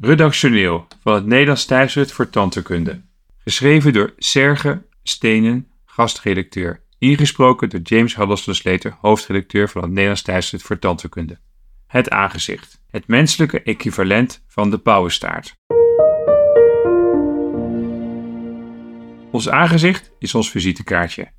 Redactioneel 0.00 0.86
van 1.02 1.14
het 1.14 1.26
Nederlands 1.26 1.64
tijdschrift 1.64 2.12
voor 2.12 2.30
tandheelkunde. 2.30 3.02
Geschreven 3.38 3.92
door 3.92 4.14
Serge 4.16 4.82
Stenen, 5.02 5.68
gastredacteur. 5.84 6.82
Ingesproken 6.98 7.68
door 7.68 7.80
James 7.82 8.16
Huddleston 8.16 8.54
Slater, 8.54 8.96
hoofdredacteur 9.00 9.68
van 9.68 9.82
het 9.82 9.90
Nederlands 9.90 10.22
tijdschrift 10.22 10.64
voor 10.64 10.78
tandheelkunde. 10.78 11.38
Het 11.86 12.10
aangezicht. 12.10 12.80
Het 12.90 13.06
menselijke 13.06 13.62
equivalent 13.62 14.44
van 14.48 14.70
de 14.70 14.78
pauwenstaart. 14.78 15.56
Ons 19.30 19.48
aangezicht 19.48 20.10
is 20.18 20.34
ons 20.34 20.50
visitekaartje. 20.50 21.30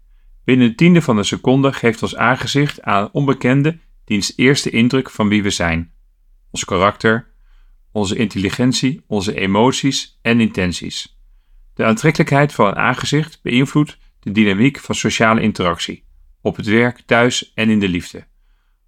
Binnen 0.43 0.67
een 0.67 0.75
tiende 0.75 1.01
van 1.01 1.17
een 1.17 1.25
seconde 1.25 1.73
geeft 1.73 2.01
ons 2.01 2.15
aangezicht 2.15 2.81
aan 2.81 3.03
een 3.03 3.09
onbekende 3.11 3.79
diens 4.05 4.33
eerste 4.35 4.69
indruk 4.69 5.09
van 5.09 5.27
wie 5.27 5.43
we 5.43 5.49
zijn. 5.49 5.91
Ons 6.51 6.65
karakter, 6.65 7.35
onze 7.97 8.15
intelligentie, 8.15 9.03
onze 9.07 9.35
emoties 9.35 10.19
en 10.21 10.39
intenties. 10.39 11.19
De 11.73 11.83
aantrekkelijkheid 11.83 12.53
van 12.53 12.67
een 12.67 12.75
aangezicht 12.75 13.39
beïnvloedt 13.41 13.97
de 14.19 14.31
dynamiek 14.31 14.79
van 14.79 14.95
sociale 14.95 15.41
interactie, 15.41 16.05
op 16.41 16.55
het 16.55 16.65
werk, 16.65 17.01
thuis 17.05 17.51
en 17.53 17.69
in 17.69 17.79
de 17.79 17.87
liefde. 17.87 18.27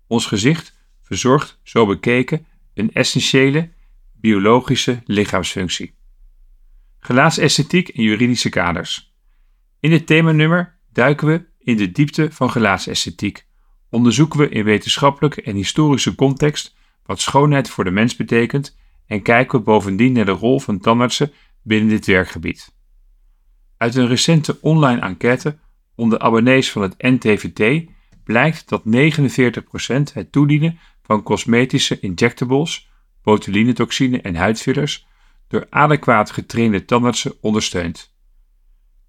Ons 0.07 0.25
gezicht 0.25 0.77
verzorgt, 1.01 1.59
zo 1.63 1.85
bekeken, 1.85 2.45
een 2.73 2.93
essentiële 2.93 3.69
biologische 4.13 5.01
lichaamsfunctie. 5.05 5.95
Gelaatsesthetiek 6.99 7.87
en 7.87 8.03
juridische 8.03 8.49
kaders. 8.49 9.13
In 9.79 9.89
dit 9.89 10.07
themanummer 10.07 10.79
duiken 10.91 11.27
we 11.27 11.45
in 11.59 11.77
de 11.77 11.91
diepte 11.91 12.27
van 12.31 12.51
gelaatsesthetiek. 12.51 13.47
Onderzoeken 13.89 14.39
we 14.39 14.49
in 14.49 14.63
wetenschappelijke 14.63 15.41
en 15.41 15.55
historische 15.55 16.15
context 16.15 16.75
wat 17.05 17.21
schoonheid 17.21 17.69
voor 17.69 17.83
de 17.83 17.91
mens 17.91 18.15
betekent 18.15 18.77
en 19.09 19.21
kijken 19.21 19.59
we 19.59 19.65
bovendien 19.65 20.13
naar 20.13 20.25
de 20.25 20.31
rol 20.31 20.59
van 20.59 20.79
tandartsen 20.79 21.31
binnen 21.61 21.89
dit 21.89 22.05
werkgebied. 22.05 22.75
Uit 23.77 23.95
een 23.95 24.07
recente 24.07 24.57
online 24.61 25.01
enquête 25.01 25.57
onder 25.95 26.19
abonnees 26.19 26.71
van 26.71 26.81
het 26.81 26.95
NTVT 26.97 27.89
blijkt 28.23 28.69
dat 28.69 28.83
49% 28.85 30.13
het 30.13 30.31
toedienen 30.31 30.79
van 31.01 31.23
cosmetische 31.23 31.99
injectables, 31.99 32.89
botulinetoxine 33.23 34.21
en 34.21 34.35
huidfillers 34.35 35.07
door 35.47 35.67
adequaat 35.69 36.31
getrainde 36.31 36.85
tandartsen 36.85 37.33
ondersteunt. 37.41 38.15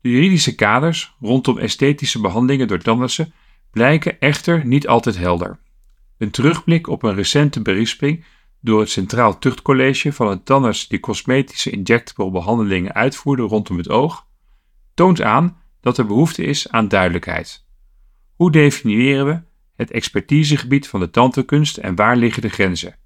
De 0.01 0.11
juridische 0.11 0.55
kaders 0.55 1.17
rondom 1.20 1.59
esthetische 1.59 2.20
behandelingen 2.20 2.69
door 2.69 2.79
tandartsen 2.79 3.33
blijken 3.70 4.20
echter 4.20 4.67
niet 4.67 4.89
altijd 4.89 5.17
helder. 5.17 5.59
Een 6.19 6.31
terugblik 6.31 6.89
op 6.89 7.03
een 7.03 7.14
recente 7.14 7.62
berisping 7.62 8.25
door 8.61 8.80
het 8.80 8.91
Centraal 8.91 9.39
Tuchtcollege 9.39 10.12
van 10.12 10.28
een 10.28 10.42
tandarts 10.42 10.89
die 10.89 11.00
cosmetische 11.00 11.70
injectable 11.70 12.30
behandelingen 12.30 12.94
uitvoerde 12.94 13.42
rondom 13.42 13.77
het 13.77 13.89
oog, 13.89 14.27
toont 14.94 15.22
aan 15.22 15.56
dat 15.80 15.98
er 15.98 16.06
behoefte 16.06 16.42
is 16.42 16.70
aan 16.70 16.89
duidelijkheid. 16.89 17.67
Hoe 18.34 18.50
definiëren 18.50 19.27
we 19.27 19.41
het 19.77 19.91
expertisegebied 19.91 20.89
van 20.89 21.00
de 21.00 21.11
tandheelkunst 21.11 21.77
en 21.77 21.94
waar 21.94 22.17
liggen 22.17 22.42
de 22.42 22.48
grenzen? 22.48 22.97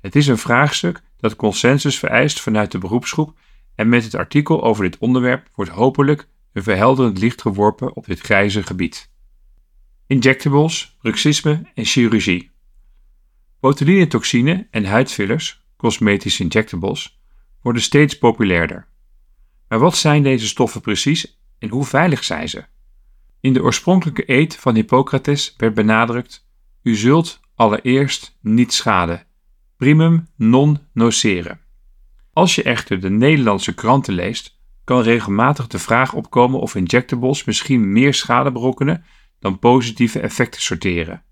Het 0.00 0.16
is 0.16 0.26
een 0.26 0.38
vraagstuk 0.38 1.02
dat 1.16 1.36
consensus 1.36 1.98
vereist 1.98 2.40
vanuit 2.40 2.72
de 2.72 2.78
beroepsgroep 2.78 3.38
en 3.74 3.88
met 3.88 4.04
het 4.04 4.14
artikel 4.14 4.62
over 4.62 4.84
dit 4.84 4.98
onderwerp 4.98 5.48
wordt 5.54 5.70
hopelijk 5.70 6.28
een 6.52 6.62
verhelderend 6.62 7.18
licht 7.18 7.42
geworpen 7.42 7.96
op 7.96 8.06
dit 8.06 8.20
grijze 8.20 8.62
gebied. 8.62 9.10
Injectables, 10.06 10.96
bruxisme 11.00 11.62
en 11.74 11.84
chirurgie. 11.84 12.50
Botulinetoxine 13.66 14.66
en 14.70 14.84
huidfillers, 14.84 15.64
cosmetische 15.76 16.42
injectables, 16.42 17.20
worden 17.62 17.82
steeds 17.82 18.18
populairder. 18.18 18.88
Maar 19.68 19.78
wat 19.78 19.96
zijn 19.96 20.22
deze 20.22 20.46
stoffen 20.46 20.80
precies 20.80 21.40
en 21.58 21.68
hoe 21.68 21.84
veilig 21.84 22.24
zijn 22.24 22.48
ze? 22.48 22.64
In 23.40 23.52
de 23.52 23.62
oorspronkelijke 23.62 24.32
eed 24.32 24.56
van 24.56 24.74
Hippocrates 24.74 25.54
werd 25.56 25.74
benadrukt: 25.74 26.48
U 26.82 26.96
zult 26.96 27.40
allereerst 27.54 28.38
niet 28.40 28.72
schaden. 28.72 29.26
Primum 29.76 30.28
non 30.36 30.78
nocere. 30.92 31.58
Als 32.32 32.54
je 32.54 32.62
echter 32.62 33.00
de 33.00 33.10
Nederlandse 33.10 33.74
kranten 33.74 34.14
leest, 34.14 34.58
kan 34.84 35.02
regelmatig 35.02 35.66
de 35.66 35.78
vraag 35.78 36.12
opkomen 36.12 36.60
of 36.60 36.74
injectables 36.74 37.44
misschien 37.44 37.92
meer 37.92 38.14
schade 38.14 38.52
berokkenen 38.52 39.04
dan 39.40 39.58
positieve 39.58 40.20
effecten 40.20 40.62
sorteren. 40.62 41.24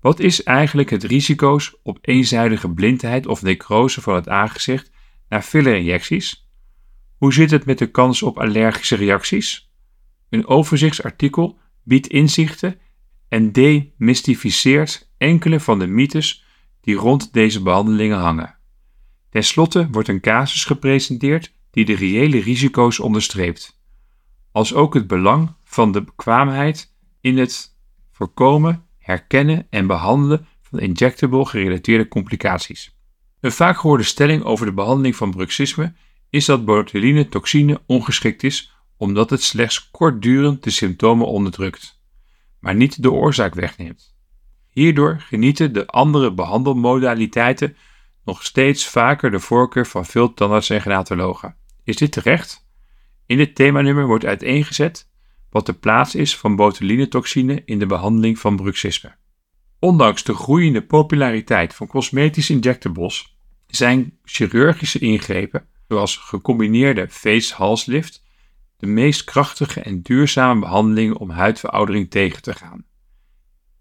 Wat 0.00 0.20
is 0.20 0.42
eigenlijk 0.42 0.90
het 0.90 1.04
risico's 1.04 1.76
op 1.82 1.98
eenzijdige 2.00 2.70
blindheid 2.70 3.26
of 3.26 3.42
necrose 3.42 4.00
van 4.00 4.14
het 4.14 4.28
aangezicht 4.28 4.90
na 5.28 5.42
fillerinjecties? 5.42 6.48
Hoe 7.16 7.32
zit 7.32 7.50
het 7.50 7.64
met 7.64 7.78
de 7.78 7.90
kans 7.90 8.22
op 8.22 8.38
allergische 8.38 8.96
reacties? 8.96 9.70
Een 10.28 10.46
overzichtsartikel 10.46 11.58
biedt 11.82 12.06
inzichten 12.06 12.78
en 13.28 13.52
demystificeert 13.52 15.12
enkele 15.18 15.60
van 15.60 15.78
de 15.78 15.86
mythes 15.86 16.44
die 16.80 16.94
rond 16.94 17.32
deze 17.32 17.62
behandelingen 17.62 18.18
hangen. 18.18 18.58
Ten 19.30 19.44
slotte 19.44 19.88
wordt 19.90 20.08
een 20.08 20.20
casus 20.20 20.64
gepresenteerd 20.64 21.52
die 21.70 21.84
de 21.84 21.94
reële 21.94 22.40
risico's 22.40 22.98
onderstreept, 22.98 23.80
als 24.52 24.74
ook 24.74 24.94
het 24.94 25.06
belang 25.06 25.54
van 25.64 25.92
de 25.92 26.02
bekwaamheid 26.02 26.94
in 27.20 27.38
het 27.38 27.76
voorkomen, 28.10 28.86
herkennen 29.10 29.66
en 29.70 29.86
behandelen 29.86 30.46
van 30.62 30.78
injectable 30.78 31.46
gerelateerde 31.46 32.08
complicaties. 32.08 32.96
Een 33.40 33.52
vaak 33.52 33.78
gehoorde 33.78 34.02
stelling 34.02 34.42
over 34.42 34.66
de 34.66 34.72
behandeling 34.72 35.16
van 35.16 35.30
bruxisme 35.30 35.92
is 36.30 36.44
dat 36.44 36.64
botuline-toxine 36.64 37.80
ongeschikt 37.86 38.42
is 38.42 38.74
omdat 38.96 39.30
het 39.30 39.42
slechts 39.42 39.90
kortdurend 39.90 40.62
de 40.64 40.70
symptomen 40.70 41.26
onderdrukt, 41.26 42.00
maar 42.58 42.74
niet 42.74 43.02
de 43.02 43.12
oorzaak 43.12 43.54
wegneemt. 43.54 44.14
Hierdoor 44.70 45.20
genieten 45.20 45.72
de 45.72 45.86
andere 45.86 46.34
behandelmodaliteiten 46.34 47.76
nog 48.24 48.44
steeds 48.44 48.86
vaker 48.86 49.30
de 49.30 49.40
voorkeur 49.40 49.86
van 49.86 50.06
veel 50.06 50.34
tandartsen 50.34 50.76
en 50.76 50.82
genatologen. 50.82 51.56
Is 51.84 51.96
dit 51.96 52.12
terecht? 52.12 52.68
In 53.26 53.36
dit 53.36 53.54
themanummer 53.54 54.06
wordt 54.06 54.24
uiteengezet 54.24 55.09
wat 55.50 55.66
de 55.66 55.72
plaats 55.72 56.14
is 56.14 56.36
van 56.36 56.56
botulinetoxine 56.56 57.62
in 57.64 57.78
de 57.78 57.86
behandeling 57.86 58.38
van 58.38 58.56
bruxisme. 58.56 59.14
Ondanks 59.78 60.24
de 60.24 60.34
groeiende 60.34 60.82
populariteit 60.82 61.74
van 61.74 61.86
cosmetische 61.86 62.52
injectables 62.52 63.38
zijn 63.66 64.18
chirurgische 64.24 64.98
ingrepen, 64.98 65.66
zoals 65.88 66.16
gecombineerde 66.16 67.08
face-halslift, 67.08 68.24
de 68.76 68.86
meest 68.86 69.24
krachtige 69.24 69.80
en 69.80 70.02
duurzame 70.02 70.60
behandelingen 70.60 71.18
om 71.18 71.30
huidveroudering 71.30 72.10
tegen 72.10 72.42
te 72.42 72.54
gaan. 72.54 72.84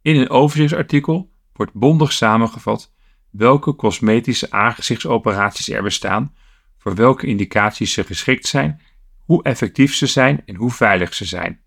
In 0.02 0.16
een 0.16 0.30
overzichtsartikel 0.30 1.32
wordt 1.54 1.74
bondig 1.74 2.12
samengevat 2.12 2.94
welke 3.30 3.76
cosmetische 3.76 4.52
aangezichtsoperaties 4.52 5.70
er 5.70 5.84
bestaan, 5.84 6.34
voor 6.78 6.96
welke 6.96 7.28
indicaties 7.28 7.94
ze 7.94 8.04
geschikt 8.04 8.48
zijn 8.48 8.82
hoe 9.30 9.44
effectief 9.44 9.96
ze 9.96 10.08
zijn 10.08 10.42
en 10.46 10.56
hoe 10.56 10.72
veilig 10.72 11.14
ze 11.14 11.26
zijn. 11.26 11.62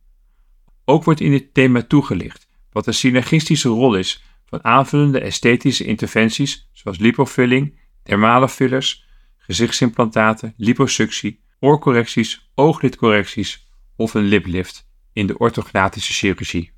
Ook 0.85 1.05
wordt 1.05 1.21
in 1.21 1.31
dit 1.31 1.55
thema 1.55 1.83
toegelicht 1.83 2.49
wat 2.73 2.85
de 2.85 2.93
synergistische 2.93 3.69
rol 3.69 3.95
is 3.95 4.25
van 4.47 4.65
aanvullende 4.65 5.21
esthetische 5.21 5.85
interventies 5.85 6.71
zoals 6.73 6.99
lipofilling, 6.99 7.79
dermale 8.03 8.49
fillers, 8.49 9.07
gezichtsimplantaten, 9.37 10.55
liposuctie, 10.57 11.41
oorcorrecties, 11.61 12.51
ooglidcorrecties 12.55 13.69
of 13.97 14.15
een 14.15 14.25
liplift 14.25 14.89
in 15.13 15.27
de 15.27 15.39
orthognatische 15.39 16.13
chirurgie. 16.13 16.73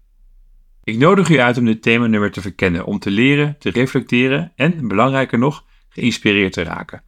Ik 0.83 0.99
nodig 0.99 1.29
u 1.29 1.39
uit 1.39 1.59
om 1.59 1.65
dit 1.65 1.83
themanummer 1.83 2.31
te 2.31 2.41
verkennen, 2.41 2.85
om 2.85 2.99
te 2.99 3.11
leren, 3.11 3.59
te 3.59 3.71
reflecteren 3.71 4.53
en, 4.57 4.89
belangrijker 4.89 5.39
nog, 5.39 5.65
geïnspireerd 5.89 6.53
te 6.53 6.63
raken. 6.63 7.03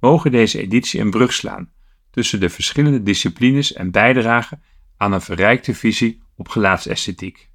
Mogen 0.00 0.30
deze 0.30 0.60
editie 0.60 1.00
een 1.00 1.10
brug 1.10 1.32
slaan 1.32 1.70
tussen 2.12 2.40
de 2.40 2.48
verschillende 2.48 3.02
disciplines 3.02 3.72
en 3.72 3.90
bijdragen 3.90 4.62
aan 4.96 5.12
een 5.12 5.20
verrijkte 5.20 5.74
visie 5.74 6.22
op 6.36 6.48
gelaatsesthetiek. 6.48 7.50